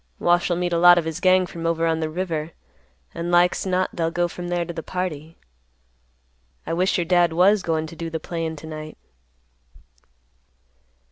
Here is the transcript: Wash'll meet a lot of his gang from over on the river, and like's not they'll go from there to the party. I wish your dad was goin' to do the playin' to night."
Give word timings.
Wash'll 0.19 0.55
meet 0.55 0.73
a 0.73 0.79
lot 0.79 0.97
of 0.97 1.05
his 1.05 1.19
gang 1.19 1.45
from 1.45 1.67
over 1.67 1.85
on 1.85 1.99
the 1.99 2.09
river, 2.09 2.53
and 3.13 3.31
like's 3.31 3.67
not 3.67 3.87
they'll 3.95 4.09
go 4.09 4.27
from 4.27 4.47
there 4.47 4.65
to 4.65 4.73
the 4.73 4.81
party. 4.81 5.37
I 6.65 6.73
wish 6.73 6.97
your 6.97 7.05
dad 7.05 7.33
was 7.33 7.61
goin' 7.61 7.85
to 7.85 7.95
do 7.95 8.09
the 8.09 8.19
playin' 8.19 8.55
to 8.55 8.65
night." 8.65 8.97